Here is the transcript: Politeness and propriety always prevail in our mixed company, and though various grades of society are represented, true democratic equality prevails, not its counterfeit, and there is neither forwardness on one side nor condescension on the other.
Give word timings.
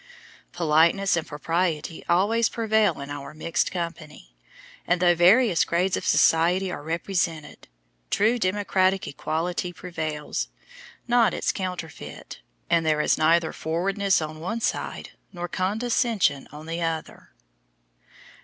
Politeness 0.51 1.15
and 1.15 1.27
propriety 1.27 2.03
always 2.09 2.49
prevail 2.49 3.01
in 3.01 3.11
our 3.11 3.35
mixed 3.35 3.71
company, 3.71 4.33
and 4.87 4.99
though 4.99 5.13
various 5.13 5.63
grades 5.63 5.95
of 5.95 6.07
society 6.07 6.71
are 6.71 6.81
represented, 6.81 7.67
true 8.09 8.39
democratic 8.39 9.07
equality 9.07 9.71
prevails, 9.71 10.47
not 11.07 11.35
its 11.35 11.51
counterfeit, 11.51 12.39
and 12.67 12.83
there 12.83 12.99
is 12.99 13.15
neither 13.19 13.53
forwardness 13.53 14.23
on 14.23 14.39
one 14.39 14.59
side 14.61 15.11
nor 15.31 15.47
condescension 15.47 16.47
on 16.51 16.65
the 16.65 16.81
other. 16.81 17.29